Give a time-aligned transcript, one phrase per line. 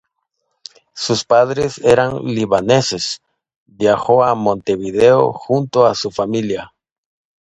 [0.95, 3.21] Sus padres eran libaneses,
[3.67, 6.73] viajó a Montevideo junto a su familia.